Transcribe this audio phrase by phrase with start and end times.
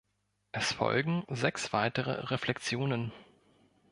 [0.51, 3.11] Es folgen sechs weitere Reflexionen.